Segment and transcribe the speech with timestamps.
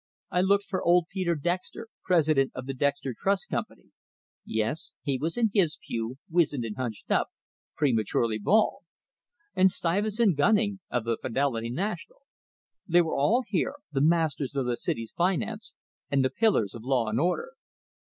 [0.31, 3.91] I looked for old Peter Dexter, president of the Dexter Trust company
[4.43, 7.27] yes, he was in his pew, wizened and hunched up,
[7.77, 8.81] prematurely bald.
[9.55, 12.23] And Stuyvesant Gunning, of the Fidelity National
[12.87, 15.75] they were all here, the masters of the city's finance
[16.09, 17.51] and the pillars of "law and order."